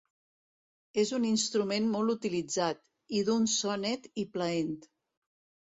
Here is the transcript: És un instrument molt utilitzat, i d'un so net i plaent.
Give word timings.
És 1.03 1.11
un 1.17 1.27
instrument 1.31 1.91
molt 1.97 2.15
utilitzat, 2.15 2.83
i 3.21 3.23
d'un 3.29 3.47
so 3.59 3.79
net 3.87 4.11
i 4.25 4.27
plaent. 4.35 4.77